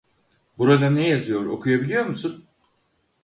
Burada 0.57 0.89
ne 0.89 1.07
yazıyor, 1.09 1.45
okuyabiliyor 1.45 2.05
musun? 2.05 2.45